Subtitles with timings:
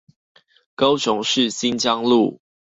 [0.73, 2.41] 高雄市新疆路